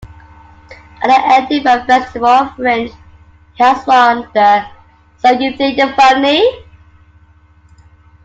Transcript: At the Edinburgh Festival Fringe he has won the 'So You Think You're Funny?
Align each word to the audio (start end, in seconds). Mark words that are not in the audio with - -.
At 1.03 1.09
the 1.09 1.27
Edinburgh 1.55 1.85
Festival 1.85 2.47
Fringe 2.55 2.89
he 3.53 3.63
has 3.63 3.85
won 3.85 4.27
the 4.33 4.65
'So 5.19 5.29
You 5.29 5.55
Think 5.55 5.77
You're 5.77 5.93
Funny? 5.93 6.41